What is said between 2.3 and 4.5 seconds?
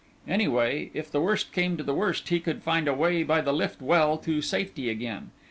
could find a way by the lift well to